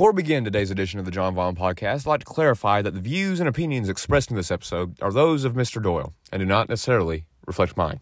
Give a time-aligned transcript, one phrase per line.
[0.00, 2.94] Before we begin today's edition of the John Vaughn podcast, I'd like to clarify that
[2.94, 5.82] the views and opinions expressed in this episode are those of Mr.
[5.82, 8.00] Doyle and do not necessarily reflect mine.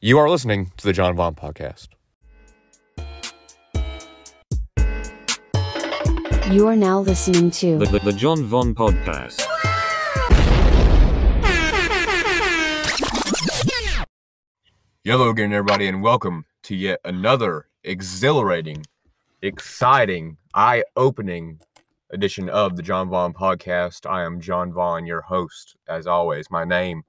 [0.00, 1.90] You are listening to the John Vaughn podcast.
[6.50, 9.46] You are now listening to The, the, the John Vaughn Podcast.
[15.04, 18.86] Hello again, everybody, and welcome to yet another exhilarating,
[19.42, 21.58] exciting, eye opening
[22.12, 24.08] edition of the John Vaughn podcast.
[24.08, 26.48] I am John Vaughn, your host, as always.
[26.48, 27.02] My name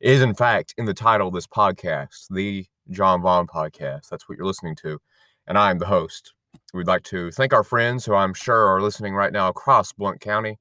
[0.00, 4.08] is, in fact, in the title of this podcast, the John Vaughn podcast.
[4.08, 4.98] That's what you're listening to,
[5.46, 6.32] and I am the host.
[6.72, 10.20] We'd like to thank our friends who I'm sure are listening right now across Blount
[10.20, 10.58] County,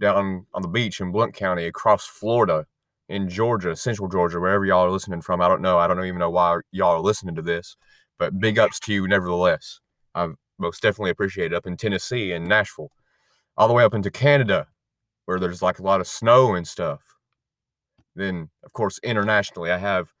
[0.00, 2.66] down on the beach in Blount County, across Florida,
[3.08, 5.40] in Georgia, Central Georgia, wherever y'all are listening from.
[5.40, 5.78] I don't know.
[5.78, 7.76] I don't even know why y'all are listening to this,
[8.18, 9.78] but big ups to you nevertheless.
[10.16, 12.90] I most definitely appreciate it up in Tennessee and Nashville,
[13.56, 14.66] all the way up into Canada,
[15.24, 17.00] where there's like a lot of snow and stuff.
[18.14, 20.12] Then, of course, internationally, I have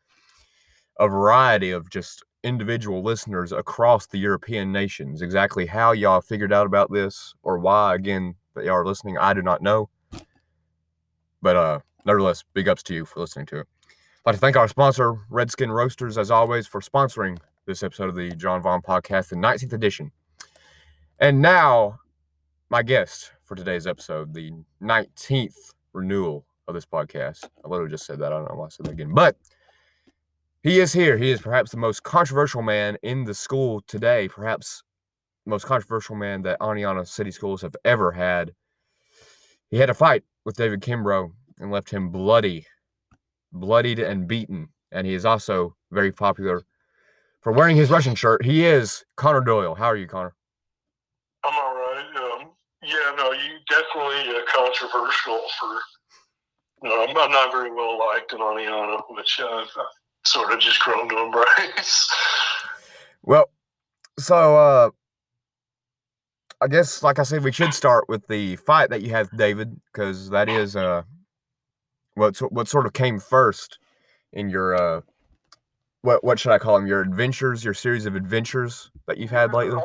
[0.98, 5.22] a variety of just individual listeners across the European nations.
[5.22, 9.34] Exactly how y'all figured out about this or why, again, that y'all are listening, I
[9.34, 9.88] do not know.
[11.42, 13.66] But uh, nevertheless, big ups to you for listening to it.
[14.26, 18.16] I'd like to thank our sponsor, Redskin Roasters, as always, for sponsoring this episode of
[18.16, 20.10] the John Vaughn Podcast, the 19th edition.
[21.20, 21.98] And now,
[22.70, 27.48] my guest for today's episode, the 19th renewal of this podcast.
[27.64, 28.32] I literally just said that.
[28.32, 29.12] I don't know why I said that again.
[29.12, 29.36] But
[30.62, 31.18] he is here.
[31.18, 34.84] He is perhaps the most controversial man in the school today, perhaps
[35.44, 38.52] the most controversial man that Oneonta City Schools have ever had.
[39.70, 42.64] He had a fight with David Kimbrough and left him bloody,
[43.52, 44.68] bloodied and beaten.
[44.92, 46.62] And he is also very popular
[47.40, 48.44] for wearing his Russian shirt.
[48.44, 49.74] He is Conner Doyle.
[49.74, 50.36] How are you, Conner?
[51.44, 52.04] I'm all right.
[52.16, 52.50] Um,
[52.88, 55.78] yeah, no, you definitely uh, controversial for.
[56.82, 59.68] No, I'm, I'm not very well liked in Oneonta, which uh, I've
[60.24, 62.08] sort of just grown to embrace.
[63.22, 63.50] Well,
[64.18, 64.90] so uh
[66.60, 69.80] I guess like I said, we should start with the fight that you had David,
[69.92, 71.02] because that is uh
[72.14, 73.78] what what sort of came first
[74.32, 75.00] in your uh
[76.02, 76.86] what what should I call them?
[76.86, 79.80] Your adventures, your series of adventures that you've had lately?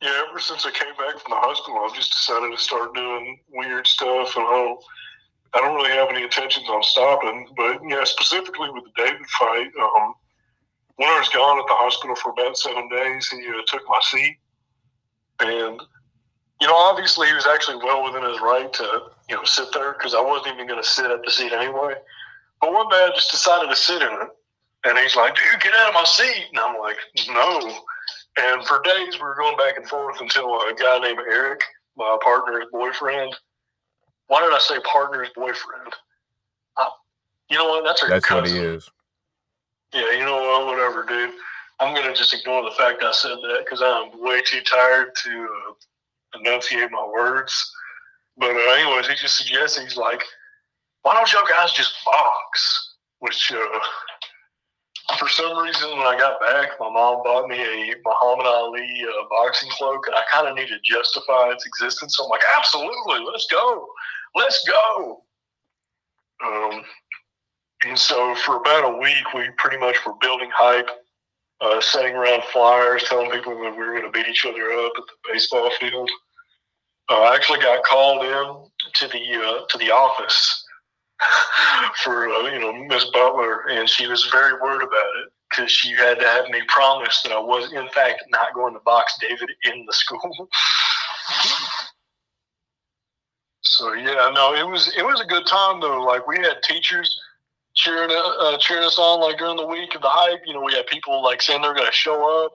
[0.00, 3.40] Yeah, ever since I came back from the hospital, I've just decided to start doing
[3.50, 4.84] weird stuff, and I don't,
[5.54, 7.48] I don't really have any intentions on stopping.
[7.56, 10.14] But yeah, specifically with the David fight, um,
[10.96, 13.98] when I was gone at the hospital for about seven days, he uh, took my
[14.02, 14.38] seat,
[15.40, 15.82] and
[16.60, 19.94] you know, obviously he was actually well within his right to you know sit there
[19.94, 21.94] because I wasn't even going to sit at the seat anyway.
[22.60, 24.28] But one day I just decided to sit in it,
[24.84, 26.98] and he's like, "Dude, get out of my seat," and I'm like,
[27.30, 27.82] "No."
[28.38, 31.62] And for days we were going back and forth until a guy named Eric,
[31.96, 33.34] my partner's boyfriend.
[34.28, 35.92] Why did I say partner's boyfriend?
[36.76, 36.88] I,
[37.50, 37.84] you know what?
[37.84, 38.54] That's her That's cousin.
[38.54, 38.88] what he is.
[39.94, 40.66] Yeah, you know what?
[40.66, 41.34] Whatever, dude.
[41.80, 45.30] I'm gonna just ignore the fact I said that because I'm way too tired to
[45.30, 47.72] uh, enunciate my words.
[48.36, 50.22] But uh, anyways, he just suggested he's like,
[51.02, 53.78] "Why don't y'all guys just box?" Which, uh,
[55.16, 59.24] for some reason, when I got back, my mom bought me a Muhammad Ali uh,
[59.30, 62.16] boxing cloak, and I kind of need to justify its existence.
[62.16, 63.88] So I'm like, "Absolutely, let's go,
[64.34, 65.22] let's go."
[66.44, 66.84] Um,
[67.86, 70.90] and so for about a week, we pretty much were building hype,
[71.62, 74.92] uh, setting around flyers, telling people that we were going to beat each other up
[74.96, 76.10] at the baseball field.
[77.08, 80.66] Uh, I actually got called in to the uh, to the office
[82.04, 85.92] for uh, you know Miss Butler, and she was very worried about it because she
[85.94, 89.50] had to have me promise that I was in fact not going to box David
[89.64, 90.20] in the school.
[93.60, 96.02] so yeah, no, it was it was a good time though.
[96.02, 97.18] Like we had teachers
[97.74, 100.42] cheering uh, cheering us on like during the week of the hype.
[100.46, 102.52] You know, we had people like saying they're going to show up.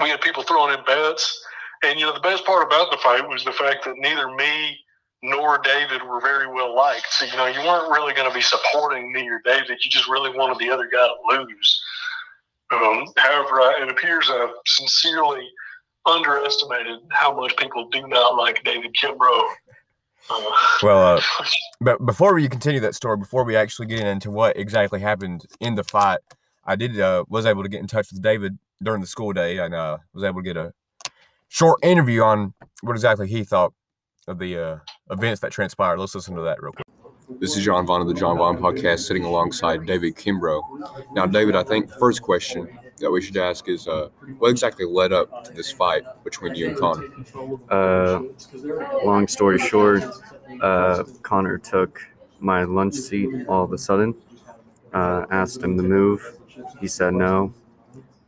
[0.00, 1.44] We had people throwing in bets,
[1.84, 4.78] and you know the best part about the fight was the fact that neither me
[5.24, 7.06] nor David were very well liked.
[7.10, 9.82] So you know you weren't really going to be supporting me or David.
[9.82, 11.82] You just really wanted the other guy to lose.
[12.70, 15.48] Um, however, I, it appears I've sincerely
[16.06, 19.48] underestimated how much people do not like David Kimbrough.
[20.30, 20.42] Uh,
[20.82, 21.22] Well, uh,
[21.80, 25.74] but before we continue that story, before we actually get into what exactly happened in
[25.74, 26.20] the fight,
[26.66, 29.58] I did uh, was able to get in touch with David during the school day
[29.58, 30.72] and uh, was able to get a
[31.48, 33.72] short interview on what exactly he thought
[34.26, 34.78] of the uh,
[35.10, 35.98] events that transpired.
[35.98, 36.86] Let's listen to that real quick.
[37.40, 41.14] This is John Vaughn of the John Vaughn podcast, sitting alongside David Kimbrough.
[41.14, 42.68] Now, David, I think the first question
[42.98, 44.08] that we should ask is uh,
[44.38, 47.08] what exactly led up to this fight between you and Conner?
[47.70, 48.22] Uh,
[49.04, 50.04] long story short,
[50.60, 52.00] uh, Conner took
[52.40, 54.14] my lunch seat all of a sudden.
[54.92, 56.36] Uh, asked him to move.
[56.80, 57.52] He said no.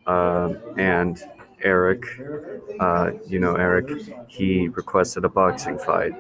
[0.07, 1.23] Uh, and
[1.63, 2.05] Eric,
[2.81, 3.89] uh, you know Eric,
[4.29, 6.13] he requested a boxing fight,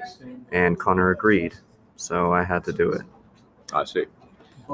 [0.52, 1.54] and Conner agreed.
[1.96, 3.02] So I had to do it.
[3.72, 4.04] I see.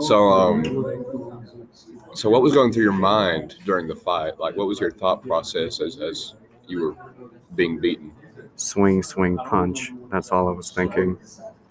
[0.00, 1.46] So, um,
[2.14, 4.38] so what was going through your mind during the fight?
[4.38, 6.34] Like, what was your thought process as, as
[6.66, 6.96] you were
[7.54, 8.12] being beaten?
[8.56, 9.92] Swing, swing, punch.
[10.10, 11.18] That's all I was thinking.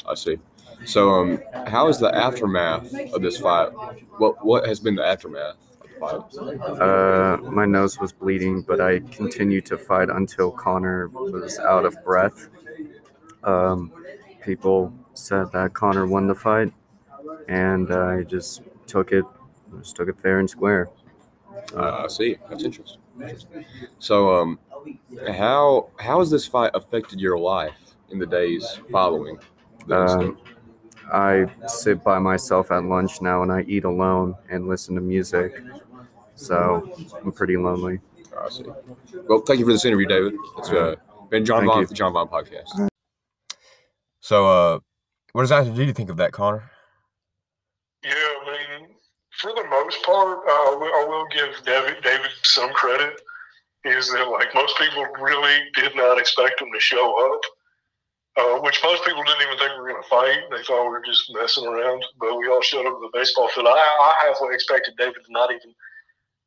[0.07, 0.38] I see.
[0.86, 3.69] So, um, how is the aftermath of this fight?
[4.18, 5.57] What what has been the aftermath
[6.00, 6.81] of the fight?
[6.81, 11.95] Uh, my nose was bleeding, but I continued to fight until Conner was out of
[12.03, 12.50] breath.
[13.44, 13.92] Um,
[14.42, 16.74] people said that Conner won the fight,
[17.48, 19.26] and I just took it,
[19.80, 20.90] just took it fair and square.
[21.76, 22.38] Uh, I see.
[22.50, 23.02] That's interesting.
[24.00, 24.60] So, um,
[25.30, 29.38] how how has this fight affected your life in the days following?
[29.88, 30.38] the Um.
[31.12, 35.62] I sit by myself at lunch now, and I eat alone and listen to music.
[36.36, 36.90] So
[37.22, 38.00] I'm pretty lonely.
[38.40, 38.64] I see.
[39.28, 40.36] Well, thank you for this interview, David.
[40.58, 40.96] It's uh,
[41.30, 42.88] been John Thank Vaughn the John Vaughn podcast.
[44.31, 44.80] So, uh,
[45.33, 46.72] what does you think of that, Conner?
[48.01, 48.95] Yeah, I mean,
[49.42, 53.22] for the most part, uh, I will- I will give David, David some credit.
[53.83, 57.42] Is that like most people really did not expect him to show up,
[58.38, 60.50] uh, which most people didn't even think we were going to fight.
[60.50, 63.50] They thought we were just messing around, but we all showed up at the baseball
[63.50, 63.68] field.
[63.68, 65.75] I, I halfway expected David to not even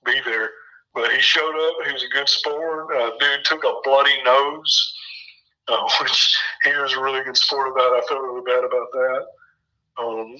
[0.06, 0.52] be there,
[0.94, 1.86] but he showed up.
[1.86, 2.96] He was a good sport.
[2.96, 4.94] Uh, dude took a bloody nose,
[5.68, 7.92] uh, which he was a really good sport about.
[7.92, 9.26] I felt really bad about that.
[9.96, 10.36] Um,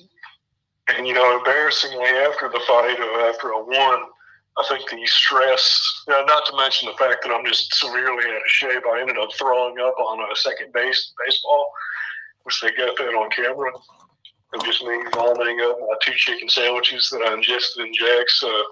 [0.97, 4.11] and you know, embarrassingly, after the fight, uh, after I won,
[4.57, 8.25] I think the stress, you know, not to mention the fact that I'm just severely
[8.25, 11.71] out of shape, I ended up throwing up on a second base baseball,
[12.45, 13.71] which they got that on camera.
[14.53, 18.63] And just me vomiting up my two chicken sandwiches that I ingested in Jack's uh,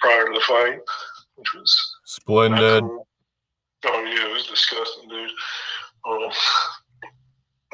[0.00, 0.80] prior to the fight,
[1.34, 2.84] which was Splendid.
[3.86, 5.30] Oh yeah, it was disgusting, dude.
[6.08, 6.30] Um,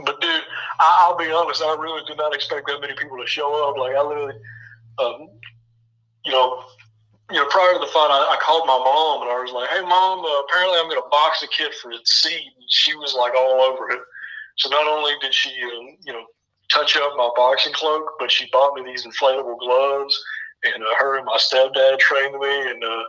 [0.05, 0.43] but dude,
[0.79, 3.77] I, I'll be honest, I really did not expect that many people to show up.
[3.77, 4.35] Like I literally,
[4.99, 5.29] um,
[6.25, 6.65] you know,
[7.31, 9.71] you know, prior to the fight, I, I called my mom and I was like,
[9.71, 12.95] "Hey, mom, uh, apparently I'm going to box a kid for its seat." And she
[12.97, 14.01] was like all over it.
[14.59, 16.27] So not only did she, um, you know,
[16.71, 20.13] touch up my boxing cloak, but she bought me these inflatable gloves.
[20.65, 23.03] And uh, her and my stepdad trained me, and uh,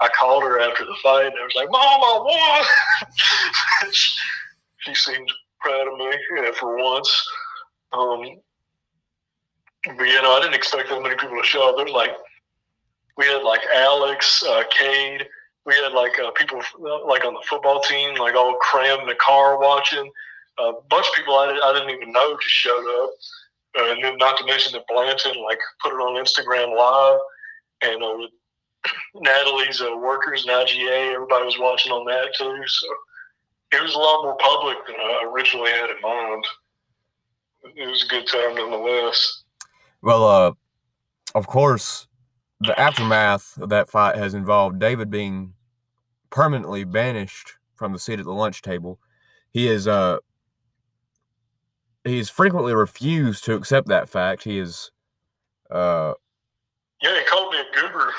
[0.00, 2.64] I called her after the fight, and I was like, "Mom, I
[3.82, 3.92] won!"
[4.78, 5.30] she seemed
[5.60, 7.28] proud of me yeah, for once.
[7.92, 8.22] Um,
[9.96, 11.76] but you know, I didn't expect that many people to show up.
[11.76, 12.12] There's like
[13.16, 15.28] we had like Alex, uh, Cade.
[15.66, 19.08] We had like uh, people uh, like on the football team, like all crammed in
[19.08, 20.10] the car watching.
[20.58, 23.10] A bunch of people I, I didn't even know just showed up.
[23.78, 27.20] Uh, and then not to mention that Blanton like put it on Instagram Live,
[27.82, 28.28] and uh,
[29.14, 32.62] Natalie's uh, workers and IGA, everybody was watching on that too.
[32.66, 32.86] So
[33.72, 36.44] it was a lot more public than I originally had in mind.
[37.76, 39.42] It was a good time nonetheless.
[40.02, 40.52] Well, uh,
[41.34, 42.06] of course,
[42.60, 45.54] the aftermath of that fight has involved David being
[46.30, 48.98] permanently banished from the seat at the lunch table.
[49.52, 50.18] He is uh
[52.04, 54.44] he's frequently refused to accept that fact.
[54.44, 54.90] He is
[55.70, 56.14] uh
[57.02, 58.12] Yeah, he called me a goober.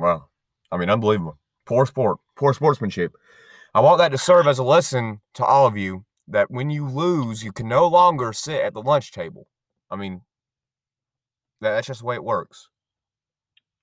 [0.00, 0.30] Well,
[0.72, 1.38] I mean unbelievable.
[1.66, 3.12] Poor sport, poor sportsmanship.
[3.74, 6.86] I want that to serve as a lesson to all of you that when you
[6.86, 9.46] lose, you can no longer sit at the lunch table.
[9.90, 10.22] I mean,
[11.60, 12.68] that, that's just the way it works.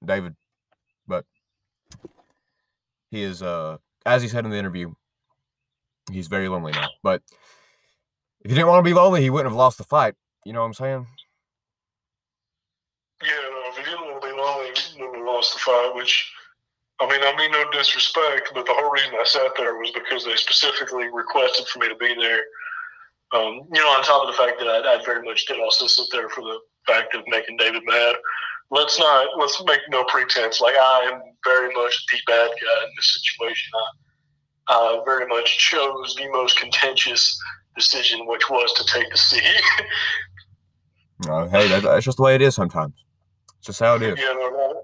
[0.03, 0.36] David,
[1.07, 1.25] but
[3.09, 4.93] he is, uh, as he said in the interview,
[6.12, 6.89] he's very lonely now.
[7.03, 7.21] But
[8.41, 10.15] if he didn't want to be lonely, he wouldn't have lost the fight.
[10.45, 11.07] You know what I'm saying?
[13.24, 15.96] Yeah, no, if he didn't want to be lonely, he wouldn't have lost the fight,
[15.96, 16.32] which,
[17.00, 20.25] I mean, I mean no disrespect, but the whole reason I sat there was because
[20.25, 22.44] they specifically requested for me to be there.
[23.34, 25.88] Um, you know, on top of the fact that I, I very much did also
[25.88, 28.15] sit there for the fact of making David mad.
[28.72, 30.62] Let's not, let's make no pretense.
[30.62, 33.72] Like, I am very much the bad guy in this situation.
[34.70, 37.38] I, I very much chose the most contentious
[37.75, 39.44] decision, which was to take the seat.
[41.27, 42.94] Uh, hey, that, that's just the way it is sometimes.
[43.58, 44.20] It's just how it is.
[44.20, 44.84] Yeah, no, no.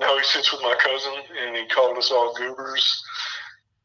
[0.00, 1.12] Now he sits with my cousin,
[1.46, 3.02] and he called us all goobers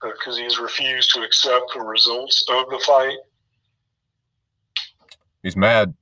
[0.01, 3.17] because he's refused to accept the results of the fight.
[5.43, 5.93] He's mad.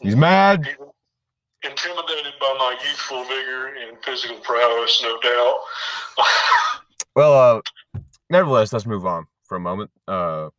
[0.00, 0.66] He's mad.
[1.62, 5.58] Intimidated by my youthful vigor and physical prowess, no doubt.
[7.16, 9.90] Well, uh, nevertheless, let's move on for a moment.
[10.06, 10.50] Uh,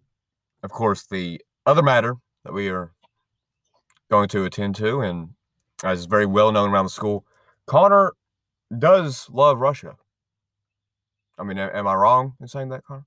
[0.64, 2.94] of course, the other matter that we are
[4.10, 5.30] going to attend to, and
[5.84, 7.28] as is very well known around the school,
[7.68, 8.14] Conner
[8.78, 9.96] does love Russia.
[11.38, 13.06] I mean, am I wrong in saying that, Conner?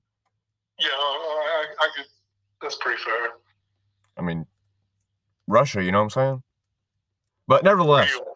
[0.79, 2.05] yeah, I, I, I could.
[2.61, 3.29] That's pretty fair.
[4.17, 4.45] I mean,
[5.47, 6.43] Russia, you know what I'm saying?
[7.47, 8.35] But nevertheless, Real.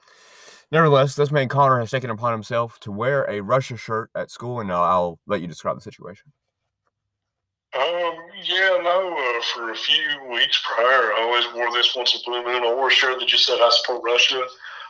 [0.72, 4.60] nevertheless, this man Conner has taken upon himself to wear a Russia shirt at school,
[4.60, 6.32] and I'll, I'll let you describe the situation.
[7.76, 12.30] Um, yeah, no, uh, for a few weeks prior, I always wore this once a
[12.30, 12.64] blue moon.
[12.64, 14.42] I wore a shirt that just said I support Russia.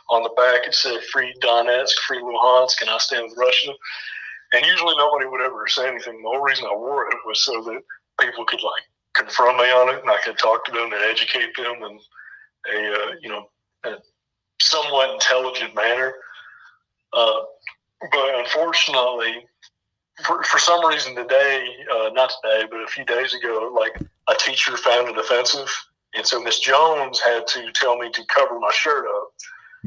[0.08, 3.72] On the back, it said Free Donetsk, Free Luhansk, and I stand with Russia.
[4.52, 6.22] And usually nobody would ever say anything.
[6.22, 7.82] The whole reason I wore it was so that
[8.20, 8.84] people could, like,
[9.14, 11.98] confront me on it and I could talk to them and educate them in
[12.72, 13.48] a, uh, you know,
[13.84, 13.94] a
[14.60, 16.14] somewhat intelligent manner.
[17.12, 17.40] Uh,
[18.12, 19.46] but unfortunately,
[20.24, 24.34] for, for some reason today, uh, not today, but a few days ago, like a
[24.38, 25.68] teacher found it offensive.
[26.14, 29.32] And so Miss Jones had to tell me to cover my shirt up.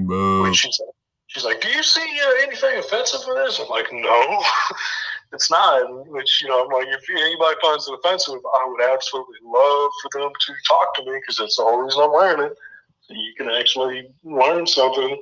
[0.08, 0.44] Boo.
[0.44, 0.96] Which she's like,
[1.28, 4.44] she's like, "Do you see uh, anything offensive in this?" I'm like, "No,
[5.34, 9.40] it's not." Which you know, I'm like, if anybody finds it offensive, I would absolutely
[9.44, 12.58] love for them to talk to me because that's the whole reason I'm wearing it.
[13.02, 15.22] So you can actually learn something.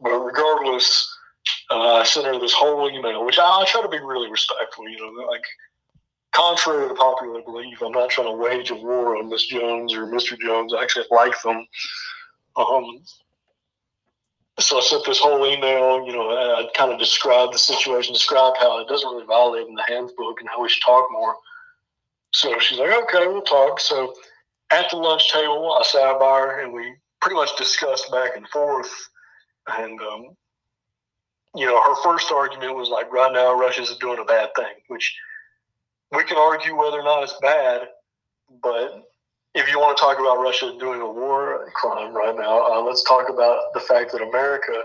[0.00, 1.08] But regardless,
[1.70, 4.88] uh, I sent her this whole email, which I, I try to be really respectful.
[4.88, 5.44] You know, like
[6.32, 10.06] contrary to popular belief, I'm not trying to wage a war on Miss Jones or
[10.06, 10.38] Mr.
[10.38, 10.74] Jones.
[10.74, 11.66] I actually like them.
[12.56, 13.00] Um,
[14.58, 18.56] so I sent this whole email, you know, I, kind of described the situation, described
[18.58, 21.36] how it doesn't really violate in the handbook and how we should talk more.
[22.32, 23.80] So she's like, okay, we'll talk.
[23.80, 24.14] So
[24.70, 28.48] at the lunch table, I sat by her and we pretty much discussed back and
[28.48, 28.90] forth.
[29.78, 30.36] And, um,
[31.54, 35.16] you know, her first argument was like, right now, Russia's doing a bad thing, which
[36.12, 37.88] we can argue whether or not it's bad,
[38.62, 39.06] but
[39.56, 43.02] if you want to talk about Russia doing a war crime right now, uh, let's
[43.04, 44.84] talk about the fact that America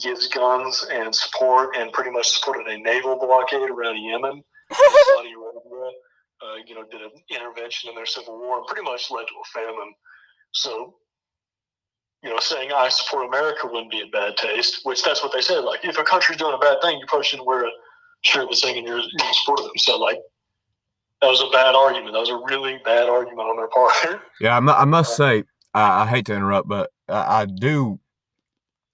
[0.00, 4.42] gives guns and support and pretty much supported a naval blockade around Yemen.
[4.72, 5.90] Saudi Arabia,
[6.42, 9.34] uh, you know, did an intervention in their civil war and pretty much led to
[9.34, 9.92] a famine.
[10.52, 10.94] So,
[12.22, 15.42] you know, saying I support America wouldn't be a bad taste, which that's what they
[15.42, 15.60] said.
[15.60, 17.70] Like, if a country's doing a bad thing, you probably shouldn't wear a
[18.22, 19.76] shirt that's saying you're, you're in support of them.
[19.76, 20.18] So, like,
[21.22, 22.12] that was a bad argument.
[22.12, 24.22] That was a really bad argument on their part.
[24.40, 27.98] Yeah, I I must say, I, I hate to interrupt, but I, I do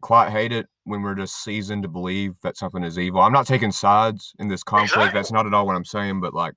[0.00, 3.20] quite hate it when we're just seasoned to believe that something is evil.
[3.20, 5.14] I'm not taking sides in this conflict.
[5.14, 6.54] That's not at all what I'm saying, but like,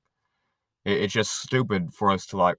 [0.84, 2.58] it, it's just stupid for us to like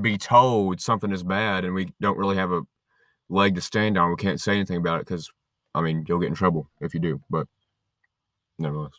[0.00, 2.62] be told something is bad and we don't really have a
[3.28, 4.10] leg to stand on.
[4.10, 5.30] We can't say anything about it because,
[5.74, 7.20] I mean, you'll get in trouble if you do.
[7.30, 7.46] But
[8.58, 8.94] nevertheless,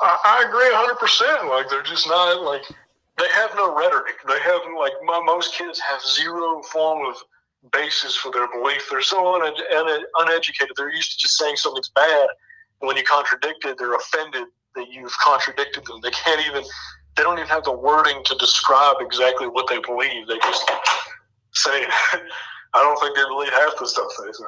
[0.00, 1.48] I, I agree 100%.
[1.48, 2.62] Like, they're just not, like,
[3.18, 4.16] they have no rhetoric.
[4.26, 7.16] They have, like, my, most kids have zero form of
[7.72, 8.88] basis for their belief.
[8.90, 10.72] They're so un, un, uneducated.
[10.76, 12.26] They're used to just saying something's bad.
[12.80, 16.00] And when you contradict it, they're offended that you've contradicted them.
[16.02, 16.64] They can't even,
[17.16, 20.26] they don't even have the wording to describe exactly what they believe.
[20.26, 20.70] They just
[21.52, 21.84] say.
[22.72, 24.44] I don't think they believe half the stuff they say.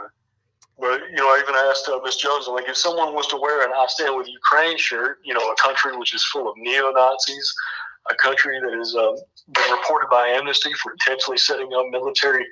[0.79, 3.65] But you know, I even asked uh, Miss Jones, like, if someone was to wear
[3.65, 6.91] an "I Stand with Ukraine" shirt, you know, a country which is full of neo
[6.91, 7.55] Nazis,
[8.11, 9.17] a country that has um,
[9.53, 12.47] been reported by Amnesty for intentionally setting up military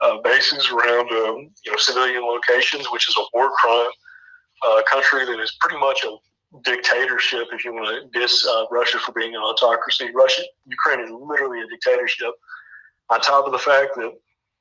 [0.00, 3.90] uh, bases around, um, you know, civilian locations, which is a war crime,
[4.66, 6.16] uh, a country that is pretty much a
[6.64, 7.48] dictatorship.
[7.52, 11.60] If you want to diss uh, Russia for being an autocracy, Russia, Ukraine is literally
[11.60, 12.32] a dictatorship.
[13.10, 14.12] On top of the fact that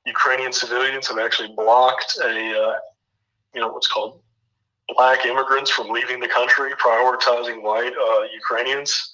[0.05, 2.74] Ukrainian civilians have actually blocked a uh,
[3.53, 4.22] you know what's called
[4.89, 9.12] black immigrants from leaving the country, prioritizing white uh, Ukrainians.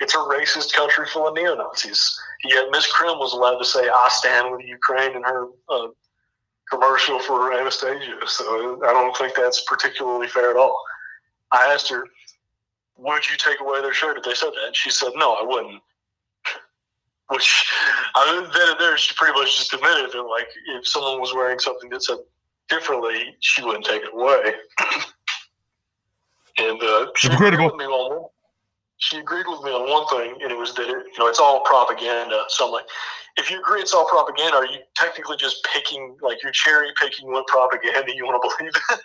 [0.00, 2.18] It's a racist country full of neo Nazis.
[2.44, 5.88] Yet Miss Krim was allowed to say "I stand with Ukraine" in her uh,
[6.70, 8.18] commercial for Anastasia.
[8.26, 10.76] So I don't think that's particularly fair at all.
[11.52, 12.04] I asked her,
[12.96, 15.80] "Would you take away their shirt if they said that?" She said, "No, I wouldn't."
[17.28, 17.72] Which
[18.16, 21.32] I mean, then and there she pretty much just admitted that like if someone was
[21.32, 22.18] wearing something that said
[22.68, 24.54] differently, she wouldn't take it away.
[26.58, 28.28] and uh, she agreed with me on one.
[28.98, 31.40] She agreed with me on one thing, and it was that it, you know it's
[31.40, 32.44] all propaganda.
[32.48, 32.84] So I'm like,
[33.36, 37.30] if you agree it's all propaganda, are you technically just picking like you're cherry picking
[37.32, 38.98] what propaganda you want to believe in?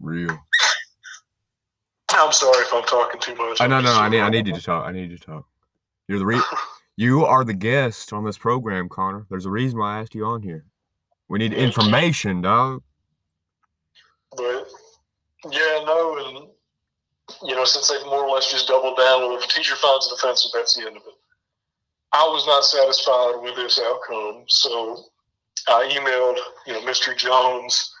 [0.00, 0.38] real.
[2.14, 3.60] I'm sorry if I'm talking too much.
[3.60, 3.92] I no no.
[3.94, 4.86] I need I need you to talk.
[4.86, 5.46] I need you to talk.
[6.08, 6.42] You're the re-
[6.96, 9.26] you are the guest on this program, Conner.
[9.30, 10.64] There's a reason why I asked you on here.
[11.32, 12.82] We need information, dog.
[14.36, 14.68] But
[15.50, 16.48] yeah, no, and
[17.48, 20.08] you know, since they've more or less just doubled down, well, if a teacher finds
[20.08, 21.14] it offensive, that's the end of it.
[22.12, 25.04] I was not satisfied with this outcome, so
[25.68, 26.36] I emailed,
[26.66, 27.16] you know, Mr.
[27.16, 27.94] Jones,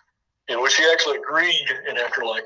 [0.48, 1.68] in which he actually agreed.
[1.88, 2.44] And after like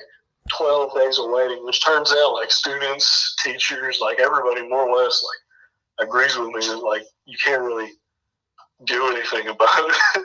[0.57, 5.21] 12 days of waiting, which turns out like students, teachers, like everybody more or less
[5.99, 7.91] like agrees with me that like you can't really
[8.85, 10.23] do anything about it.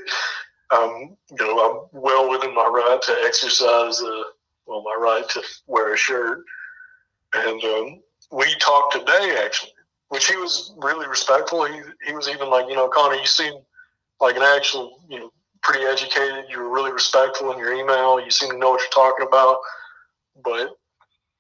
[0.71, 4.23] Um, you know, I'm well within my right to exercise, uh,
[4.65, 6.43] well, my right to wear a shirt.
[7.33, 8.01] And um,
[8.31, 9.73] we talked today actually,
[10.09, 11.65] which he was really respectful.
[11.65, 13.53] He, he was even like, you know, Conner, you seem
[14.19, 16.45] like an actual, you know, pretty educated.
[16.49, 18.19] You were really respectful in your email.
[18.19, 19.57] You seem to know what you're talking about.
[20.43, 20.75] But,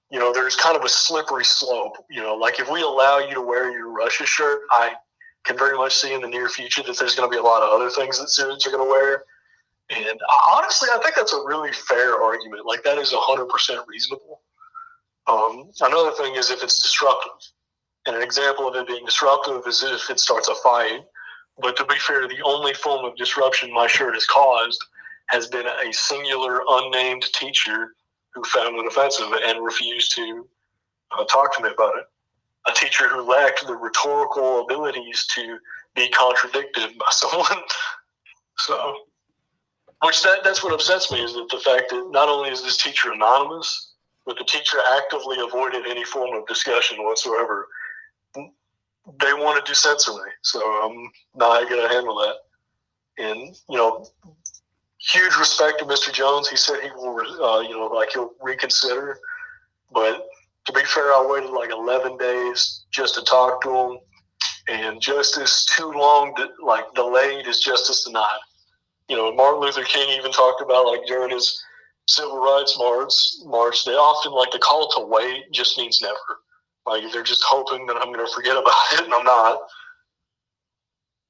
[0.09, 1.95] you know, there's kind of a slippery slope.
[2.09, 4.93] You know, like if we allow you to wear your Russia shirt, I
[5.43, 7.63] can very much see in the near future that there's going to be a lot
[7.63, 9.23] of other things that students are going to wear.
[9.89, 10.19] And
[10.53, 12.65] honestly, I think that's a really fair argument.
[12.65, 14.41] Like that is 100% reasonable.
[15.27, 17.31] Um, another thing is if it's disruptive.
[18.07, 21.01] And an example of it being disruptive is if it starts a fight.
[21.59, 24.83] But to be fair, the only form of disruption my shirt has caused
[25.27, 27.93] has been a singular unnamed teacher
[28.33, 30.47] who found it offensive and refused to
[31.11, 32.05] uh, talk to me about it.
[32.67, 35.57] A teacher who lacked the rhetorical abilities to
[35.95, 37.63] be contradicted by someone.
[38.57, 38.95] so,
[40.03, 42.77] which that, that's what upsets me is that the fact that not only is this
[42.77, 43.93] teacher anonymous,
[44.25, 47.67] but the teacher actively avoided any form of discussion whatsoever.
[48.35, 52.35] They wanted to censor me, so I'm not going to handle that.
[53.17, 54.05] And you know,
[54.99, 56.13] huge respect to Mr.
[56.13, 56.47] Jones.
[56.47, 59.17] He said he will, uh, you know, like he'll reconsider.
[59.91, 60.27] But
[60.65, 63.97] to be fair, I waited like 11 days just to talk to him,
[64.67, 68.39] and justice too long, like delayed, is justice denied.
[69.09, 71.61] You know, Martin Luther King even talked about like during his
[72.07, 73.13] civil rights march.
[73.45, 76.15] March, they often like the call to wait just means never.
[76.85, 79.59] Like they're just hoping that I'm going to forget about it, and I'm not.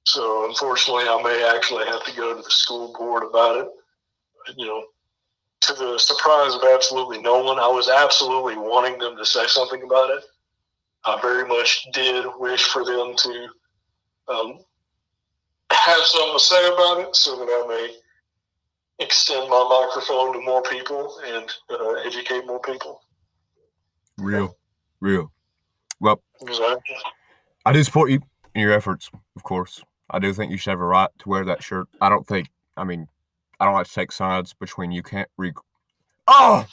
[0.05, 3.67] So unfortunately, I may actually have to go to the school board about it.
[4.57, 4.83] You know,
[5.61, 9.83] to the surprise of absolutely no one, I was absolutely wanting them to say something
[9.83, 10.23] about it.
[11.05, 13.47] I very much did wish for them to
[14.27, 14.59] um,
[15.71, 17.95] have something to say about it so that I may
[19.03, 23.01] extend my microphone to more people and uh, educate more people.
[24.17, 24.55] Real,
[24.99, 25.31] real.
[25.99, 26.95] Well, Exactly.
[27.65, 28.21] I do support you
[28.55, 29.83] in your efforts, of course.
[30.09, 31.87] I do think you should have a right to wear that shirt.
[32.01, 33.07] I don't think, I mean,
[33.61, 35.53] I don't like to take sides between you can't re.
[36.27, 36.65] Oh!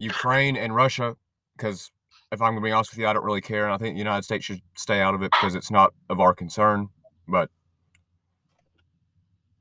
[0.00, 1.16] Ukraine and Russia,
[1.56, 1.92] because
[2.32, 3.64] if I'm going to be honest with you, I don't really care.
[3.64, 6.18] And I think the United States should stay out of it because it's not of
[6.18, 6.88] our concern.
[7.28, 7.48] But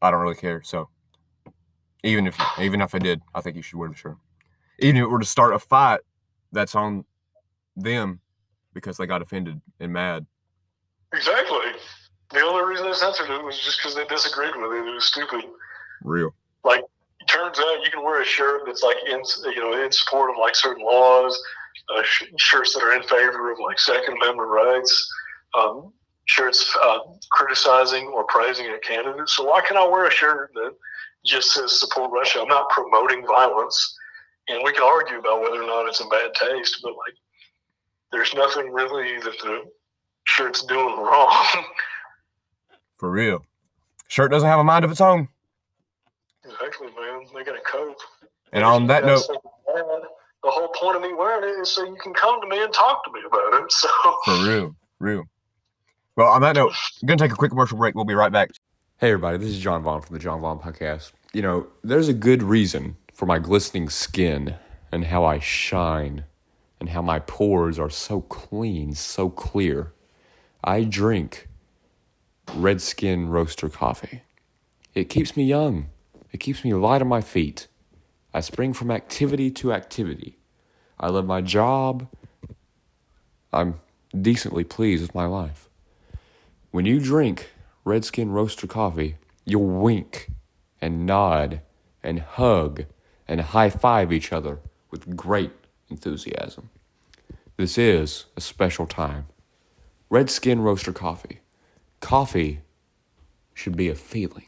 [0.01, 0.63] I don't really care.
[0.63, 0.89] So
[2.03, 4.17] even if even if I did, I think you should wear the shirt.
[4.79, 5.99] Even if it were to start a fight,
[6.51, 7.05] that's on
[7.75, 8.21] them
[8.73, 10.25] because they got offended and mad.
[11.13, 11.73] Exactly.
[12.31, 14.87] The only reason they censored it was just because they disagreed with it.
[14.87, 15.43] It was stupid.
[16.03, 16.33] Real.
[16.63, 16.83] Like,
[17.27, 19.21] turns out you can wear a shirt that's like in
[19.53, 21.41] you know in support of like certain laws,
[21.95, 25.13] uh, sh- shirts that are in favor of like Second Amendment rights,
[25.57, 25.93] um,
[26.25, 26.99] shirts uh,
[27.31, 29.29] criticizing or praising a candidate.
[29.29, 30.71] So why can I wear a shirt that
[31.25, 32.41] just says support Russia?
[32.41, 33.97] I'm not promoting violence,
[34.49, 37.15] and we can argue about whether or not it's in bad taste, but like
[38.11, 39.63] there's nothing really that the
[40.25, 41.65] shirt's doing wrong.
[42.97, 43.45] For real.
[44.07, 45.27] Shirt doesn't have a mind of its own.
[46.45, 47.25] Exactly, man.
[47.33, 47.97] They got to cope.
[48.51, 49.23] And on that note,
[50.43, 52.73] the whole point of me wearing it is so you can come to me and
[52.73, 53.71] talk to me about it.
[53.71, 53.89] So,
[54.25, 55.23] for real, real.
[56.15, 57.95] Well, on that note, I'm going to take a quick commercial break.
[57.95, 58.51] We'll be right back.
[58.97, 61.11] Hey, everybody, this is John Vaughn from the John Vaughn Podcast.
[61.33, 64.55] You know, there's a good reason for my glistening skin
[64.91, 66.25] and how I shine
[66.79, 69.93] and how my pores are so clean, so clear.
[70.63, 71.47] I drink
[72.53, 74.21] Redskin Roaster coffee.
[74.93, 75.87] It keeps me young,
[76.33, 77.67] it keeps me light on my feet.
[78.33, 80.39] I spring from activity to activity.
[80.99, 82.07] I love my job.
[83.53, 83.79] I'm
[84.19, 85.69] decently pleased with my life.
[86.71, 87.51] When you drink
[87.85, 90.31] Redskin Roaster coffee, you'll wink
[90.81, 91.61] and nod
[92.01, 92.85] and hug
[93.27, 95.51] and high five each other with great
[95.89, 96.71] enthusiasm.
[97.57, 99.27] This is a special time.
[100.09, 101.41] Redskin Roaster coffee.
[101.99, 102.61] Coffee
[103.53, 104.47] should be a feeling.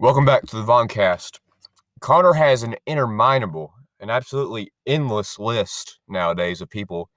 [0.00, 1.40] Welcome back to the Voncast.
[2.00, 7.10] Conner has an interminable, an absolutely endless list nowadays of people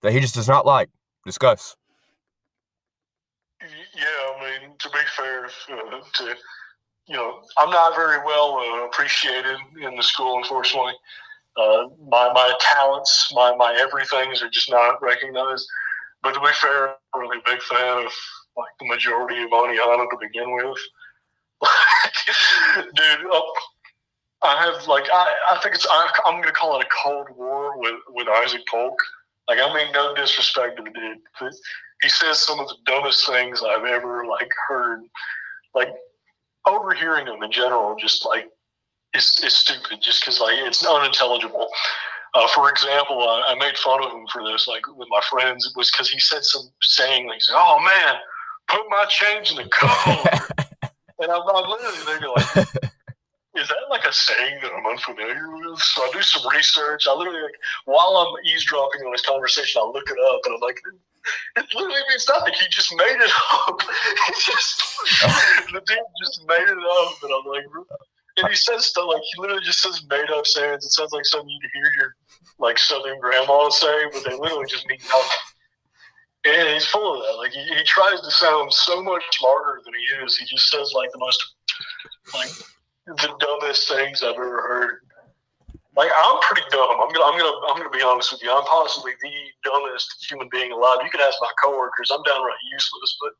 [0.00, 0.88] that he just does not like.
[1.26, 1.76] Discuss.
[3.60, 3.66] yeah,
[4.00, 6.34] I mean, to be fair uh, to
[7.06, 10.94] you know, I'm not very well uh, appreciated in the school, unfortunately.
[11.58, 15.66] Uh, my my talents, my my everythings are just not recognized.
[16.22, 18.12] But to be fair, I'm really a big fan of
[18.56, 20.78] like the majority of Oneonta to begin with.
[22.94, 23.40] Dude, uh,
[24.42, 27.78] I have like I, I think it's I, I'm gonna call it a cold war
[27.78, 28.98] with with Isaac Polk.
[29.48, 31.52] Like I mean no disrespect to the dude,
[32.02, 35.02] he says some of the dumbest things I've ever like heard.
[35.74, 35.88] Like
[36.66, 38.48] overhearing him in general, just like
[39.14, 41.68] is is stupid, just because like it's unintelligible.
[42.34, 45.66] Uh, for example, I, I made fun of him for this, like with my friends.
[45.66, 48.16] It was because he said some saying, like, "Oh man,
[48.68, 50.58] put my change in the cup,"
[51.22, 52.56] and I'm, I'm literally thinking, like,
[53.56, 55.78] is that like a saying that I'm unfamiliar with?
[55.78, 57.06] So I do some research.
[57.08, 60.60] I literally, like, while I'm eavesdropping on this conversation, I look it up, and I'm
[60.60, 60.80] like,
[61.56, 62.54] it literally means nothing.
[62.58, 63.32] He just made it
[63.68, 63.80] up.
[64.26, 64.82] He just
[65.72, 67.64] the dude just made it up, and I'm like,
[68.38, 70.84] and he says stuff like he literally just says made up sayings.
[70.84, 72.16] It sounds like something you'd hear your
[72.58, 75.51] like southern grandma say, but they literally just mean nothing.
[76.44, 77.38] And he's full of that.
[77.38, 80.36] Like he, he tries to sound so much smarter than he is.
[80.36, 81.40] He just says like the most
[82.34, 82.50] like
[83.06, 85.00] the dumbest things I've ever heard.
[85.96, 86.98] Like I'm pretty dumb.
[87.00, 88.50] I'm gonna I'm gonna I'm gonna be honest with you.
[88.50, 90.98] I'm possibly the dumbest human being alive.
[91.04, 92.10] You can ask my coworkers.
[92.10, 93.32] I'm downright useless, but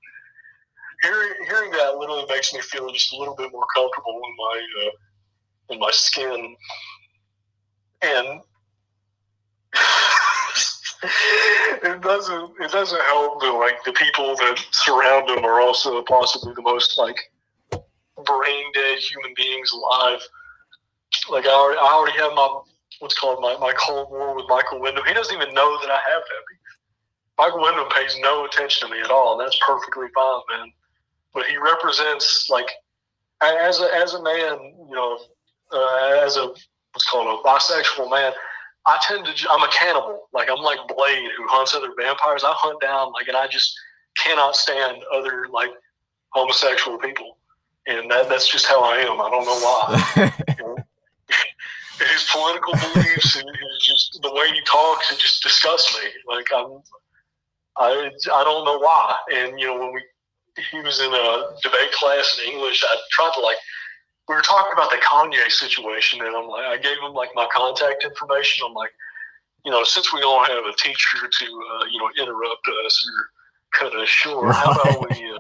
[1.03, 4.67] hearing hearing that literally makes me feel just a little bit more comfortable in my
[4.85, 6.55] uh, in my skin.
[8.03, 8.41] And
[11.83, 16.53] it doesn't it doesn't help that like the people that surround him are also possibly
[16.55, 17.17] the most like
[18.25, 20.21] brain dead human beings alive.
[21.31, 22.61] Like I already, I already have my
[23.01, 25.05] what's called my, my cold war with Michael Wyndham.
[25.07, 26.43] He doesn't even know that I have that.
[27.39, 30.73] Michael Wyndham pays no attention to me at all, that's perfectly fine, man.
[31.35, 32.69] But he represents like
[33.43, 35.19] as a as a man, you know,
[35.73, 36.47] uh, as a
[36.93, 38.33] what's called a bisexual man.
[38.87, 40.29] I tend to I'm a cannibal.
[40.33, 42.45] Like I'm like Blade who hunts other vampires.
[42.45, 43.75] I hunt down like, and I just
[44.17, 45.71] cannot stand other like
[46.31, 47.37] homosexual people
[47.87, 49.21] and that, that's just how I am.
[49.21, 50.33] I don't know why.
[52.13, 56.11] his political beliefs and his just the way he talks, it just disgusts me.
[56.29, 56.81] Like I'm,
[57.77, 59.17] I I don't know why.
[59.35, 60.03] And you know when we
[60.71, 63.57] he was in a debate class in English, I tried to like
[64.29, 67.49] we were talking about the Kanye situation, and I'm like I gave him like my
[67.53, 68.67] contact information.
[68.67, 68.91] I'm like,
[69.65, 73.29] you know, since we don't have a teacher to uh, you know interrupt us or
[73.79, 75.39] cut us short, how about we uh,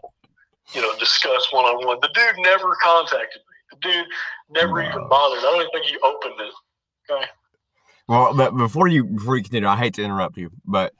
[0.74, 1.98] you know, discuss one on one.
[2.00, 3.54] The dude never contacted me.
[3.70, 4.06] The dude
[4.50, 5.38] never even bothered.
[5.38, 6.54] I don't even think he opened it.
[7.10, 7.24] Okay.
[8.08, 10.92] Well, but before you before you continue, I hate to interrupt you, but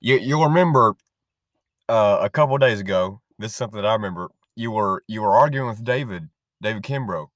[0.00, 0.94] you you'll remember
[1.88, 3.20] uh, a couple days ago.
[3.38, 4.30] This is something that I remember.
[4.56, 6.28] You were you were arguing with David
[6.62, 7.28] David Kimbrough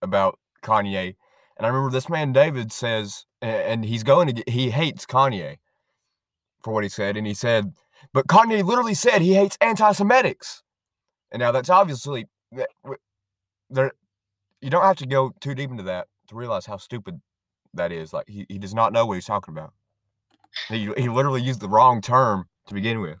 [0.00, 1.16] about Kanye,
[1.56, 5.58] and I remember this man David says, and he's going to get, he hates Kanye
[6.62, 7.72] for what he said, and he said,
[8.12, 10.62] but Kanye literally said he hates anti-Semitics.
[11.30, 12.26] And now that's obviously
[13.70, 13.92] there.
[14.60, 17.20] You don't have to go too deep into that to realize how stupid
[17.74, 18.12] that is.
[18.12, 19.72] Like he, he does not know what he's talking about.
[20.68, 23.18] He, he literally used the wrong term to begin with.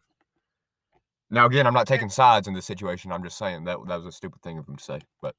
[1.32, 3.10] Now again, I'm not taking sides in this situation.
[3.10, 5.00] I'm just saying that that was a stupid thing of him to say.
[5.22, 5.34] But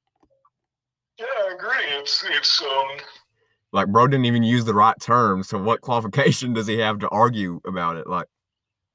[1.20, 1.86] yeah, I agree.
[2.00, 2.88] It's it's um
[3.72, 5.44] like bro didn't even use the right term.
[5.44, 8.08] So what qualification does he have to argue about it?
[8.08, 8.26] Like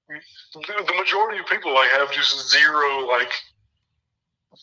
[0.09, 3.31] the majority of people like have just zero like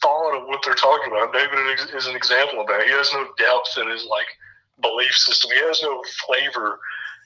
[0.01, 1.31] thought of what they're talking about.
[1.31, 1.57] David
[1.95, 2.83] is an example of that.
[2.83, 4.27] He has no depth in his like
[4.81, 5.51] belief system.
[5.51, 6.79] He has no flavor.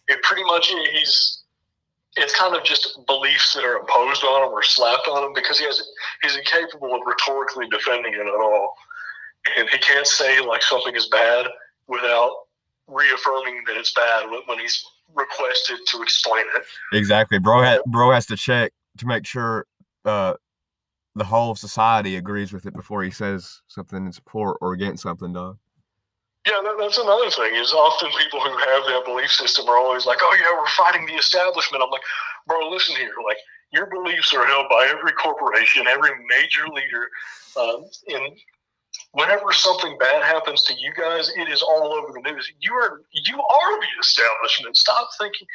[0.07, 1.38] It pretty much he's
[2.17, 5.59] it's kind of just beliefs that are imposed on him or slapped on him because
[5.59, 5.81] he has
[6.21, 8.73] he's incapable of rhetorically defending it at all.
[9.57, 11.47] And he can't say like something is bad
[11.87, 12.31] without
[12.87, 16.63] reaffirming that it's bad when he's requested to explain it.
[16.93, 17.39] Exactly.
[17.39, 19.65] Bro ha- bro has to check to make sure
[20.05, 20.33] uh
[21.15, 25.33] the whole society agrees with it before he says something in support or against something,
[25.33, 25.57] dog.
[26.49, 27.53] Yeah, that, that's another thing.
[27.55, 31.05] Is often people who have that belief system are always like, "Oh yeah, we're fighting
[31.05, 32.01] the establishment." I'm like,
[32.47, 33.13] bro, listen here.
[33.23, 33.37] Like
[33.71, 37.05] your beliefs are held by every corporation, every major leader.
[37.59, 38.33] Um, and
[39.11, 42.51] whenever something bad happens to you guys, it is all over the news.
[42.59, 44.75] You are you are the establishment.
[44.75, 45.47] Stop thinking.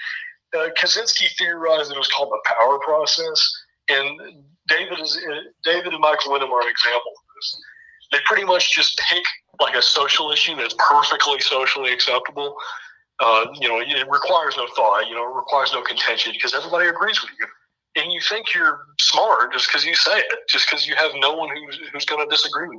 [0.57, 3.43] Uh, Kaczynski theorized it was called the power process,
[3.89, 4.21] and
[4.69, 5.19] David is
[5.65, 7.63] David and Michael Wyndham are an example of this.
[8.13, 9.25] They pretty much just pick
[9.61, 12.57] like a social issue that's perfectly socially acceptable.
[13.21, 15.07] Uh, you know, it requires no thought.
[15.09, 17.47] You know, it requires no contention because everybody agrees with you,
[18.03, 21.35] and you think you're smart just because you say it, just because you have no
[21.35, 22.79] one who's who's going to disagree with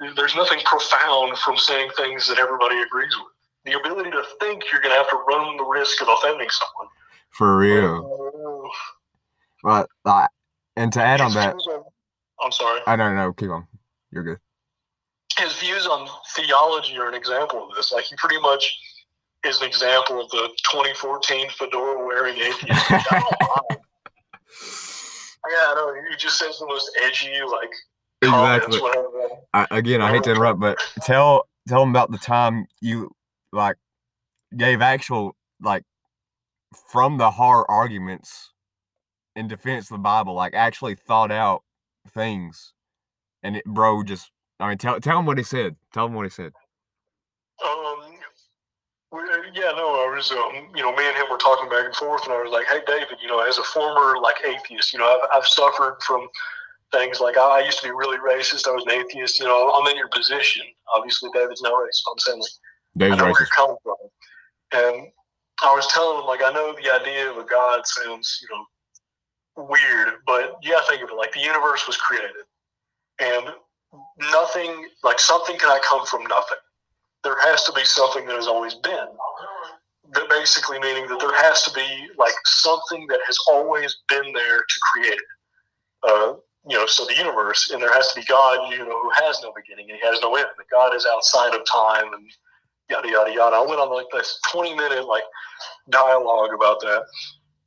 [0.00, 0.14] you.
[0.14, 3.32] there's nothing profound from saying things that everybody agrees with.
[3.64, 6.88] The ability to think you're going to have to run the risk of offending someone.
[7.30, 8.70] For real.
[9.62, 9.86] Right.
[10.04, 10.26] Uh,
[10.76, 11.56] and to add on that,
[12.42, 12.80] I'm sorry.
[12.86, 13.32] I don't know.
[13.32, 13.66] Keep on.
[14.10, 14.38] You're good.
[15.40, 17.92] His views on theology are an example of this.
[17.92, 18.78] Like he pretty much
[19.44, 22.60] is an example of the 2014 fedora wearing atheist.
[22.90, 23.80] which I don't mind.
[25.48, 25.94] yeah, I know.
[26.10, 27.70] He just says the most edgy, like
[28.22, 28.80] comments, Exactly.
[28.82, 29.36] whatever.
[29.54, 33.10] I, again, I hate to interrupt, but tell tell them about the time you
[33.52, 33.76] like
[34.56, 35.84] gave actual like
[36.90, 38.52] from the heart arguments
[39.36, 41.62] in defense of the Bible, like actually thought out
[42.12, 42.72] things,
[43.42, 45.76] and it, bro, just I mean, tell tell him what he said.
[45.92, 46.52] Tell him what he said.
[47.64, 48.14] Um,
[49.54, 52.24] yeah, no, I was, um, you know, me and him were talking back and forth,
[52.24, 55.06] and I was like, hey, David, you know, as a former like atheist, you know,
[55.06, 56.28] I've, I've suffered from
[56.92, 58.68] things like I, I used to be really racist.
[58.68, 59.40] I was an atheist.
[59.40, 60.66] You know, I'm in your position.
[60.94, 62.02] Obviously, David's not racist.
[62.10, 62.50] I'm saying like.
[62.96, 63.96] I Dave's know where you're coming from.
[64.72, 65.08] And
[65.62, 68.64] I was telling him, like, I know the idea of a God sounds, you know,
[69.68, 72.30] weird, but yeah, think of it like the universe was created.
[73.20, 73.54] And
[74.30, 76.58] nothing, like, something cannot come from nothing.
[77.24, 79.08] There has to be something that has always been.
[80.12, 84.58] That basically meaning that there has to be, like, something that has always been there
[84.58, 85.20] to create it.
[86.02, 86.34] Uh,
[86.68, 89.40] you know, so the universe, and there has to be God, you know, who has
[89.42, 90.46] no beginning and he has no end.
[90.56, 92.30] That God is outside of time and
[92.90, 93.56] yada yada yada.
[93.56, 95.22] I went on like this twenty minute like
[95.88, 97.04] dialogue about that,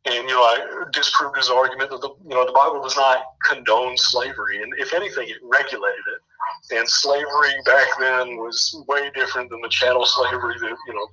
[0.06, 3.24] and you know I disproved his argument that the you know the Bible does not
[3.46, 6.78] condone slavery, and if anything, it regulated it.
[6.78, 11.08] And slavery back then was way different than the chattel slavery that you know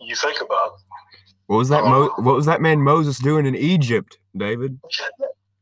[0.00, 0.72] you think about.
[1.46, 1.84] What was that?
[1.84, 4.78] Mo- um, what was that man Moses doing in Egypt, David?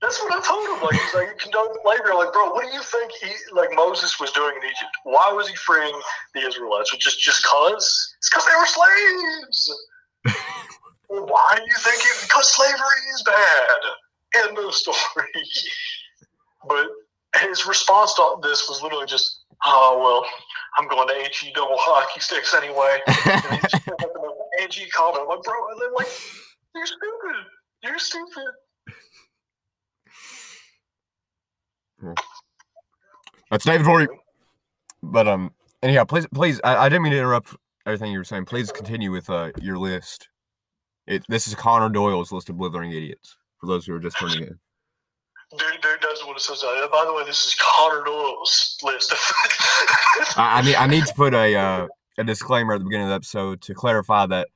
[0.03, 0.85] That's what I told him.
[0.85, 2.11] Like he's like condone slavery.
[2.13, 4.91] I'm like, bro, what do you think he like Moses was doing in Egypt?
[5.05, 5.99] Why was he freeing
[6.35, 6.95] the Israelites?
[6.97, 8.15] Just just cause?
[8.19, 9.85] It's because they were slaves.
[11.09, 12.23] Well, Why do you think it?
[12.23, 14.47] Because slavery is bad.
[14.49, 14.97] End of story.
[16.69, 16.87] but
[17.41, 20.27] his response to this was literally just, "Oh well,
[20.79, 24.89] I'm going to HE double hockey sticks anyway." And he just kept up an edgy
[24.91, 25.23] comment.
[25.23, 26.09] I'm like, bro, and then like,
[26.75, 27.37] you're stupid.
[27.83, 28.45] You're stupid.
[33.51, 34.09] That's David Horry.
[35.03, 37.55] But um, anyhow, please, please, I, I didn't mean to interrupt
[37.87, 38.47] everything you were saying.
[38.47, 40.29] Please continue with uh your list.
[41.07, 43.37] It this is Conner Doyle's list of blithering idiots.
[43.61, 44.59] For those who are just tuning in.
[45.57, 46.65] Dude, dude does what it says.
[46.65, 49.15] Uh, by the way, this is Conner Doyle's list.
[50.37, 51.87] I, I need I need to put a uh,
[52.19, 54.49] a disclaimer at the beginning of the episode to clarify that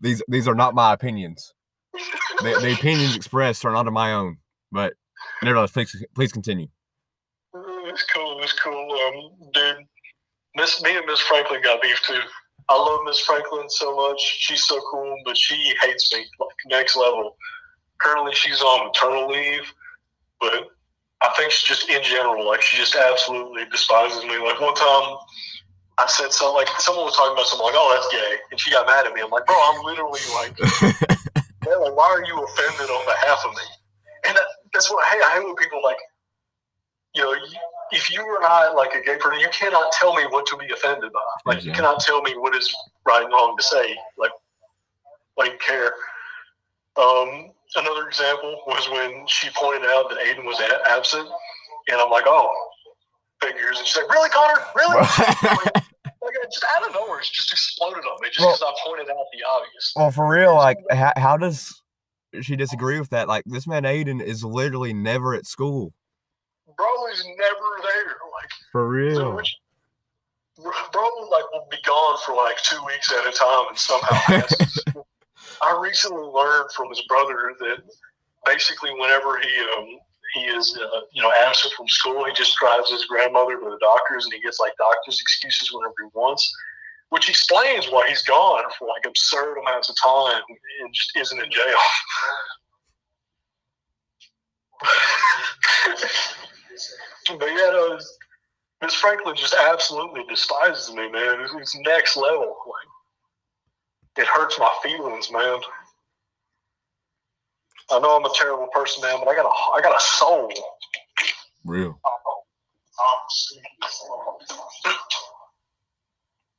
[0.00, 1.52] these these are not my opinions.
[2.38, 4.38] The, the opinions expressed are not of my own.
[4.70, 4.94] But
[5.42, 6.68] nevertheless, please please continue.
[7.54, 8.40] it's cool.
[8.42, 8.92] It's cool.
[8.92, 9.78] Um, dude,
[10.54, 12.20] Miss me and Miss Franklin got beef too.
[12.68, 14.20] I love Miss Franklin so much.
[14.20, 17.36] She's so cool, but she hates me like next level.
[17.98, 19.72] Currently, she's on maternal leave,
[20.40, 20.68] but
[21.22, 24.36] I think she just in general, like she just absolutely despises me.
[24.38, 25.16] Like one time,
[25.98, 28.70] I said something like someone was talking about something like, "Oh, that's gay," and she
[28.70, 29.22] got mad at me.
[29.22, 30.52] I'm like, "Bro, I'm literally like,
[31.64, 33.66] man, like, why are you offended on behalf of me?"
[34.28, 35.96] And that, that's what hey, I hate when people like,
[37.16, 37.34] you know,
[37.92, 40.66] if you are not like a gay person, you cannot tell me what to be
[40.72, 41.20] offended by.
[41.52, 42.74] Like, you cannot tell me what is
[43.06, 43.96] right and wrong to say.
[44.18, 44.30] Like,
[45.40, 45.92] I don't care.
[46.96, 51.28] Um, another example was when she pointed out that Aiden was a- absent,
[51.88, 52.50] and I'm like, oh,
[53.42, 53.78] figures.
[53.78, 54.60] And she's like, really, Conner?
[54.74, 54.96] Really?
[54.96, 55.74] like,
[56.22, 59.10] it just out of nowhere, it just exploded on me just Well- because I pointed
[59.10, 59.92] out the obvious.
[59.94, 61.82] well, for real, like how, how does
[62.42, 63.28] she disagree with that?
[63.28, 65.92] Like this man Aiden is literally never at school.
[66.76, 68.16] Bro is never there.
[68.32, 69.36] Like, For So real.
[69.36, 69.56] which-
[70.58, 75.02] bro, like will be gone for like two weeks at a time, and somehow.
[75.62, 77.78] I recently learned from his brother that
[78.44, 79.86] basically whenever he um,
[80.34, 83.78] he is uh, you know absent from school, he just drives his grandmother to the
[83.80, 86.50] doctors, and he gets like doctor's excuses whenever he wants,
[87.10, 90.42] which explains why he's gone for like absurd amounts of time
[90.82, 91.78] and just isn't in jail.
[97.38, 97.98] but yeah, no,
[98.82, 101.40] Miss Franklin just absolutely despises me, man.
[101.40, 102.56] It's, it's next level.
[102.66, 102.88] Like,
[104.18, 105.60] it hurts my feelings, man.
[107.90, 110.52] I know I'm a terrible person, man, but I got a I got a soul.
[111.64, 111.98] Real.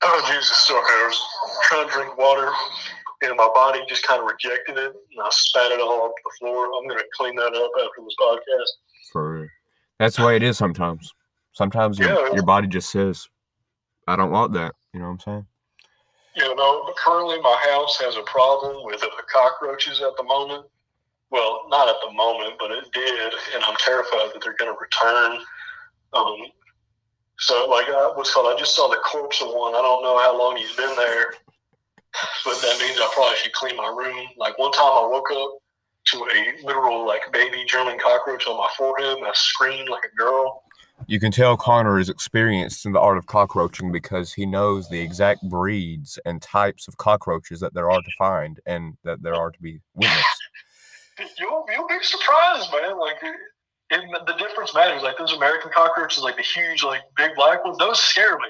[0.04, 0.58] Oh Jesus!
[0.68, 1.20] Sorry, I was
[1.64, 2.52] trying to drink water,
[3.24, 6.32] and my body just kind of rejected it, and I spat it all up the
[6.40, 6.68] floor.
[6.68, 8.72] I'm gonna clean that up after this podcast.
[9.12, 9.48] For real.
[10.00, 11.14] That's the way it is sometimes.
[11.54, 12.34] Sometimes your, Yeah.
[12.34, 13.28] your body just says,
[14.08, 14.76] I don't want that.
[14.94, 15.48] You know what I'm saying?
[16.36, 20.66] You know, currently my house has a problem with uh, cockroaches at the moment.
[21.32, 24.80] Well, not at the moment, but it did, and I'm terrified that they're going to
[24.80, 25.40] return.
[26.14, 26.38] Um,
[27.40, 28.54] so, like, uh, what's called?
[28.56, 29.76] I just saw the corpse of one.
[29.76, 31.34] I don't know how long he's been there,
[32.46, 34.28] but that means I probably should clean my room.
[34.38, 35.58] Like one time, I woke up
[36.08, 40.16] to a literal like baby German cockroach on my forehead, and I screamed like a
[40.16, 40.64] girl.
[41.06, 45.00] You can tell Conner is experienced in the art of cockroaching because he knows the
[45.00, 49.52] exact breeds and types of cockroaches that there are to find and that there are
[49.52, 50.44] to be witnessed.
[51.40, 53.00] You'll you'll be surprised, man.
[53.00, 53.36] Like it,
[54.28, 55.02] the difference matters.
[55.02, 58.50] Like those American cockroaches, like the huge, like big black ones, those scare me.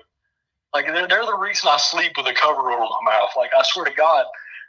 [0.73, 3.29] Like they're, they're the reason I sleep with a cover over my mouth.
[3.37, 4.25] Like I swear to God,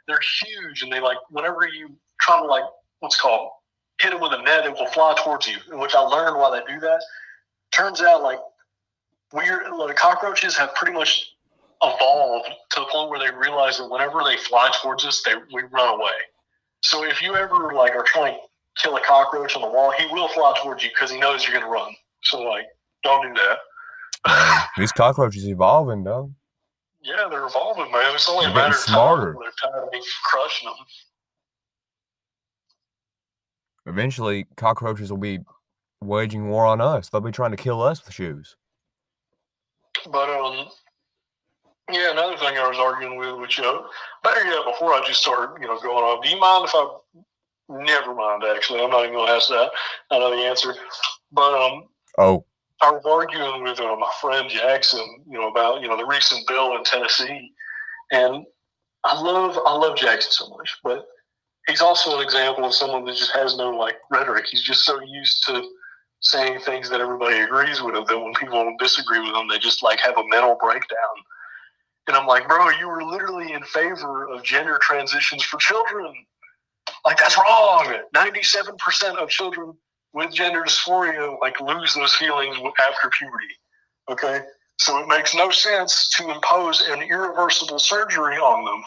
[0.07, 2.63] they're huge, and they like whenever you try to like
[2.99, 3.49] what's called
[4.01, 5.57] hit them with a net, it will fly towards you.
[5.77, 7.01] Which I learned why they do that.
[7.71, 8.39] Turns out like
[9.33, 11.33] weird like cockroaches have pretty much
[11.83, 15.63] evolved to the point where they realize that whenever they fly towards us, they we
[15.71, 16.11] run away.
[16.81, 18.39] So if you ever like are trying to
[18.81, 21.53] kill a cockroach on the wall, he will fly towards you because he knows you're
[21.59, 21.93] gonna run.
[22.23, 22.65] So like,
[23.03, 24.69] don't do that.
[24.77, 26.31] These cockroaches evolving, though.
[27.01, 28.13] Yeah, they're evolving, man.
[28.13, 29.35] It's only a They're matter getting of time smarter.
[29.39, 30.75] they're tired of me crushing them.
[33.89, 35.39] Eventually, cockroaches will be
[36.01, 37.09] waging war on us.
[37.09, 38.55] They'll be trying to kill us with shoes.
[40.11, 40.67] But um,
[41.91, 43.87] yeah, another thing I was arguing with, which you know,
[44.23, 46.21] better yet, before I just start, you know, going on.
[46.21, 46.97] Do you mind if I?
[47.71, 48.43] Never mind.
[48.43, 49.69] Actually, I'm not even going to ask that.
[50.09, 50.73] I know the answer.
[51.31, 51.83] But um,
[52.19, 52.45] Oh,
[52.81, 56.45] I was arguing with uh, my friend Jackson, you know, about you know the recent
[56.47, 57.53] bill in Tennessee,
[58.11, 58.45] and
[59.05, 61.07] I love I love Jackson so much, but
[61.69, 64.45] he's also an example of someone that just has no like rhetoric.
[64.49, 65.63] He's just so used to
[66.21, 69.83] saying things that everybody agrees with him that when people disagree with him, they just
[69.83, 71.15] like have a mental breakdown.
[72.07, 76.13] And I'm like, bro, you were literally in favor of gender transitions for children.
[77.05, 77.93] Like that's wrong.
[78.13, 79.73] Ninety-seven percent of children
[80.13, 83.45] with gender dysphoria like lose those feelings after puberty.
[84.09, 84.41] Okay,
[84.79, 88.83] so it makes no sense to impose an irreversible surgery on them.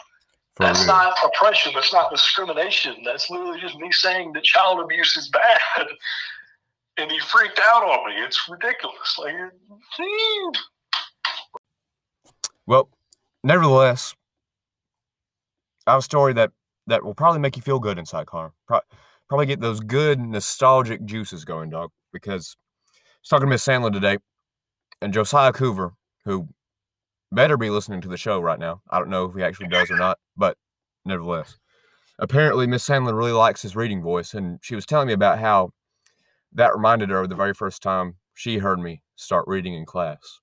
[0.54, 0.88] For That's real.
[0.88, 1.72] not oppression.
[1.74, 2.96] That's not discrimination.
[3.04, 5.86] That's literally just me saying that child abuse is bad.
[6.98, 8.22] And he freaked out on me.
[8.22, 9.18] It's ridiculous.
[9.18, 9.34] Like.
[12.66, 12.90] Well,
[13.42, 14.14] nevertheless,
[15.86, 16.50] I have a story that
[16.86, 18.52] that will probably make you feel good inside, Conner.
[18.66, 18.80] Pro-
[19.28, 21.90] probably get those good nostalgic juices going, dog.
[22.12, 22.56] Because
[22.98, 24.18] I was talking to Miss Sandler today,
[25.00, 25.92] and Josiah Coover,
[26.26, 26.46] who
[27.32, 28.82] better be listening to the show right now.
[28.90, 30.56] I don't know if he actually does or not, but
[31.04, 31.58] nevertheless,
[32.18, 35.72] apparently Miss Sandler really likes his reading voice, and she was telling me about how
[36.52, 40.40] that reminded her of the very first time she heard me start reading in class.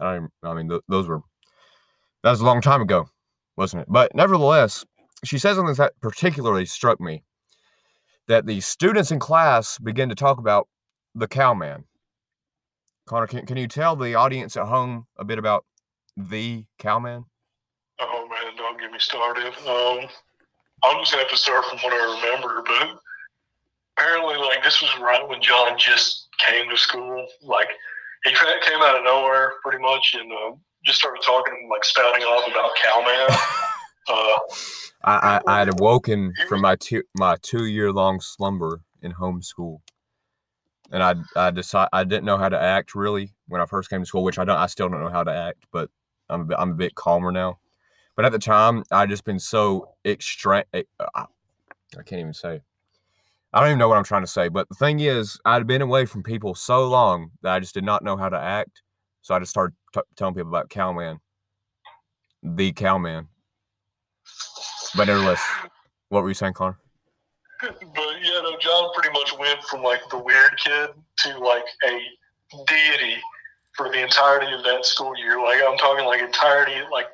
[0.00, 1.20] I I mean, th- those were
[2.22, 3.08] that was a long time ago,
[3.56, 3.88] wasn't it?
[3.90, 4.84] But nevertheless,
[5.24, 7.24] she says something that particularly struck me
[8.26, 10.68] that the students in class begin to talk about
[11.14, 11.84] the cowman.
[13.06, 15.64] Conner, can, can you tell the audience at home a bit about
[16.18, 17.24] the cowman?
[18.00, 19.52] oh man, don't get me started.
[19.66, 20.08] Um,
[20.84, 23.00] I'm just gonna have to start from what I remember, but
[23.96, 27.26] apparently, like this was right when John just came to school.
[27.42, 27.68] Like
[28.24, 32.50] he came out of nowhere, pretty much, and uh, just started talking, like spouting off
[32.50, 33.36] about cowman.
[34.10, 34.38] Uh,
[35.04, 39.80] I, I, I had awoken from my two my two year long slumber in homeschool,
[40.90, 44.00] and I I decide I didn't know how to act really when I first came
[44.00, 45.90] to school, which I don't I still don't know how to act, but
[46.30, 47.58] I'm a bit, I'm a bit calmer now.
[48.16, 50.64] But at the time, I just been so extra.
[50.72, 50.82] Eh,
[51.14, 51.26] I
[52.04, 52.62] can't even say.
[53.52, 54.48] I don't even know what I'm trying to say.
[54.48, 57.84] But the thing is, I'd been away from people so long that I just did
[57.84, 58.82] not know how to act.
[59.22, 61.20] So I just started t- telling people about Cowman,
[62.42, 63.28] the Cowman.
[64.96, 65.42] But nevertheless,
[66.08, 66.78] what were you saying, Conner?
[67.60, 67.72] but
[68.22, 72.00] yeah, no, John pretty much went from like the weird kid to like a
[72.66, 73.20] deity
[73.78, 75.40] for the entirety of that school year.
[75.40, 77.06] Like I'm talking like entirety, like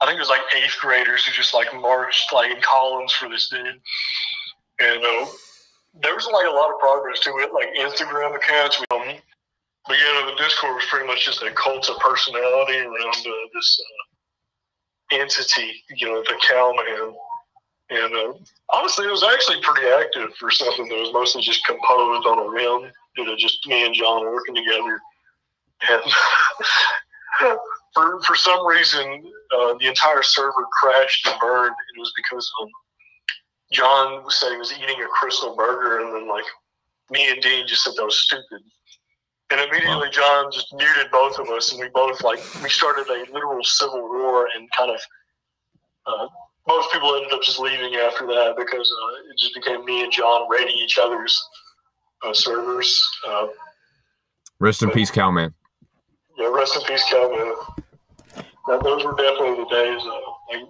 [0.00, 3.28] I think it was like eighth graders who just like marched like in columns for
[3.30, 3.80] this dude,
[4.78, 5.26] and uh,
[6.04, 8.78] there was like a lot of progress to it, like Instagram accounts.
[8.78, 9.16] We, um,
[9.88, 13.48] but yeah, no, the Discord was pretty much just a cult of personality around uh,
[13.54, 17.16] this uh, entity, you know, the Cowman.
[17.90, 18.32] And uh,
[18.72, 22.46] honestly, it was actually pretty active for something that was mostly just composed on a
[22.46, 22.92] whim.
[23.16, 25.00] You know, just me and John working together.
[25.90, 26.02] And
[27.94, 29.24] for for some reason,
[29.56, 31.74] uh, the entire server crashed and burned.
[31.94, 32.68] It was because um,
[33.72, 36.44] John said he was eating a crystal burger, and then like
[37.10, 38.62] me and Dean just said that was stupid.
[39.50, 43.30] And immediately John just muted both of us, and we both like we started a
[43.32, 45.00] literal civil war, and kind of
[46.06, 46.26] uh,
[46.66, 50.12] most people ended up just leaving after that because uh, it just became me and
[50.12, 51.38] John raiding each other's
[52.24, 53.02] uh, servers.
[53.26, 53.48] Uh,
[54.58, 55.54] Rest in peace, Cowman.
[56.38, 57.54] Yeah, rest in peace, Calvin.
[58.68, 60.00] That, those were definitely the days.
[60.02, 60.20] Uh,
[60.52, 60.68] like,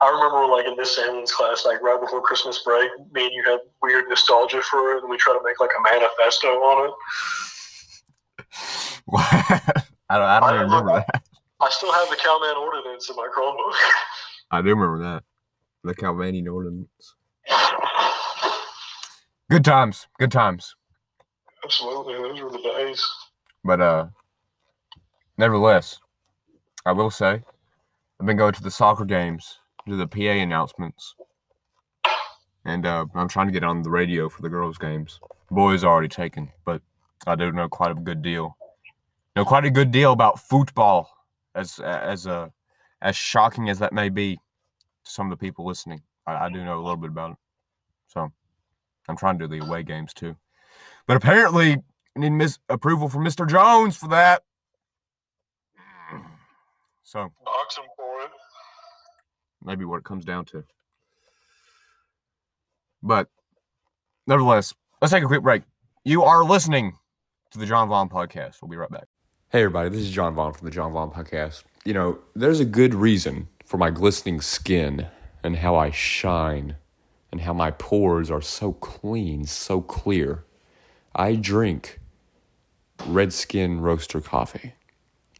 [0.00, 3.42] I remember, like in Miss Sandlin's class, like right before Christmas break, me and you
[3.44, 6.94] had weird nostalgia for it, and we tried to make like a manifesto on it.
[9.14, 11.22] I don't, I don't I even remember remember- that.
[11.60, 13.74] I still have the Cowman ordinance in my Chromebook.
[14.50, 15.22] I do remember that.
[15.84, 17.14] The Calvanian ordinance.
[19.50, 20.08] Good times.
[20.18, 20.74] Good times.
[21.64, 23.04] Absolutely, those were the days.
[23.62, 24.06] But uh
[25.38, 25.98] nevertheless,
[26.84, 27.42] I will say
[28.20, 29.58] I've been going to the soccer games,
[29.88, 31.14] to the PA announcements.
[32.64, 35.18] And uh, I'm trying to get on the radio for the girls' games.
[35.50, 36.80] Boys are already taken, but
[37.26, 38.56] I do know quite a good deal.
[39.34, 41.10] Know quite a good deal about football,
[41.54, 42.48] as as uh,
[43.00, 46.02] as shocking as that may be to some of the people listening.
[46.26, 47.36] I, I do know a little bit about it.
[48.06, 48.30] So
[49.08, 50.36] I'm trying to do the away games too.
[51.06, 51.78] But apparently,
[52.16, 53.48] need mis- approval from Mr.
[53.48, 54.42] Jones for that.
[57.12, 58.30] So Box him for it.
[59.62, 60.64] maybe what it comes down to.
[63.02, 63.28] But
[64.26, 65.64] nevertheless, let's take a quick break.
[66.04, 66.96] You are listening
[67.50, 68.62] to the John Vaughn podcast.
[68.62, 69.08] We'll be right back.
[69.50, 71.64] Hey, everybody, this is John Vaughn from the John Vaughn podcast.
[71.84, 75.06] You know, there's a good reason for my glistening skin
[75.44, 76.76] and how I shine
[77.30, 80.44] and how my pores are so clean, so clear.
[81.14, 82.00] I drink
[83.06, 84.72] Redskin Roaster coffee.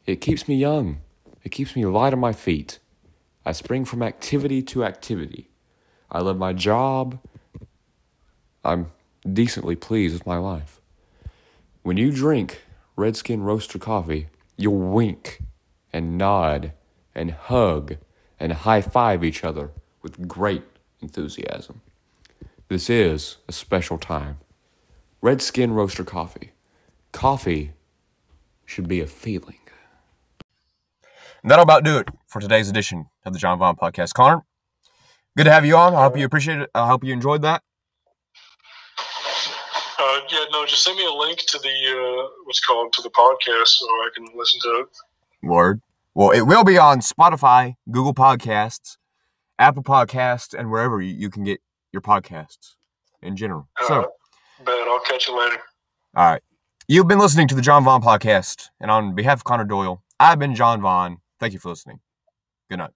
[0.04, 1.00] It keeps me young,
[1.44, 2.78] it keeps me light on my feet.
[3.44, 5.50] I spring from activity to activity.
[6.10, 7.18] I love my job.
[8.64, 8.92] I'm
[9.30, 10.80] decently pleased with my life.
[11.82, 12.62] When you drink
[12.96, 15.40] Redskin Roaster coffee, you'll wink
[15.92, 16.72] and nod
[17.14, 17.96] and hug
[18.38, 19.70] and high five each other
[20.02, 20.62] with great
[21.00, 21.80] enthusiasm.
[22.68, 24.38] This is a special time.
[25.20, 26.52] Redskin Roaster coffee.
[27.12, 27.72] Coffee
[28.64, 29.61] should be a feeling.
[31.42, 34.14] And that'll about do it for today's edition of the John Vaughn podcast.
[34.14, 34.42] Conner,
[35.36, 35.94] good to have you on.
[35.94, 36.70] I hope you appreciate it.
[36.74, 37.62] I hope you enjoyed that.
[39.98, 43.10] Uh, yeah, no, just send me a link to the uh, what's called to the
[43.10, 44.86] podcast so I can listen to it.
[45.42, 45.80] Word.
[46.14, 48.96] Well, it will be on Spotify, Google Podcasts,
[49.58, 51.60] Apple Podcasts, and wherever you, you can get
[51.92, 52.74] your podcasts
[53.22, 53.68] in general.
[53.86, 54.06] So, Uh,
[54.64, 55.58] bet I'll catch you later.
[56.14, 56.42] all right.
[56.88, 58.68] You've been listening to the John Vaughn podcast.
[58.80, 61.18] And on behalf of Conner Doyle, I've been John Vaughn.
[61.42, 61.98] Thank you for listening.
[62.70, 62.92] Good night.